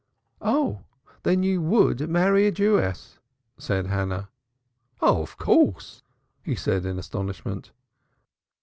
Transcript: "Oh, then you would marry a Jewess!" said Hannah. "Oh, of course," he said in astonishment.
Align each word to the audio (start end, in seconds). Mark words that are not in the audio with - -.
"Oh, 0.41 0.81
then 1.21 1.43
you 1.43 1.61
would 1.61 2.09
marry 2.09 2.47
a 2.47 2.51
Jewess!" 2.51 3.19
said 3.59 3.85
Hannah. 3.85 4.29
"Oh, 4.99 5.21
of 5.21 5.37
course," 5.37 6.01
he 6.41 6.55
said 6.55 6.87
in 6.87 6.97
astonishment. 6.97 7.69